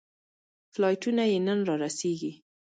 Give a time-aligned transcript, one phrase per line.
[0.73, 2.31] فلایټونه یې نن رارسېږي.